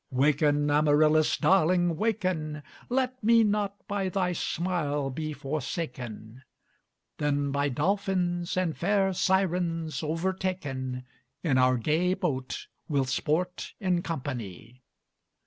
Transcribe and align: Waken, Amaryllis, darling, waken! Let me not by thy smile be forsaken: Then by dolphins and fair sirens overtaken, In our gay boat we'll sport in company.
Waken, 0.09 0.71
Amaryllis, 0.71 1.37
darling, 1.37 1.95
waken! 1.95 2.63
Let 2.89 3.23
me 3.23 3.43
not 3.43 3.75
by 3.87 4.09
thy 4.09 4.33
smile 4.33 5.11
be 5.11 5.31
forsaken: 5.31 6.41
Then 7.19 7.51
by 7.51 7.69
dolphins 7.69 8.57
and 8.57 8.75
fair 8.75 9.13
sirens 9.13 10.01
overtaken, 10.01 11.03
In 11.43 11.59
our 11.59 11.77
gay 11.77 12.15
boat 12.15 12.65
we'll 12.87 13.05
sport 13.05 13.73
in 13.79 14.01
company. 14.01 14.81